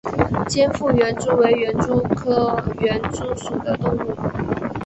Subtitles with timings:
[0.47, 4.15] 尖腹园蛛为园蛛科园蛛属的动物。